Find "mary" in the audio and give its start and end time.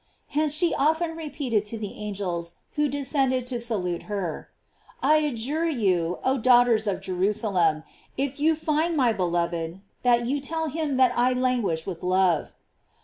11.37-11.53